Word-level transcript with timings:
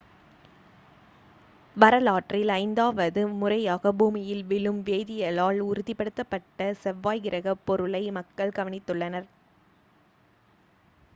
வரலாற்றில் 1.77 2.51
ஐந்தாவது 2.55 3.21
முறையாக 3.35 3.91
பூமியில் 3.93 4.41
விழும் 4.43 4.81
வேதியியலால் 4.83 5.59
உறுதிப்படுத்தப்பட்ட 5.67 6.71
செவ்வாய் 6.81 7.23
கிரகப் 7.23 7.63
பொருளை 7.67 8.03
மக்கள் 8.11 8.55
கவனித்துள்ளனர் 8.57 9.29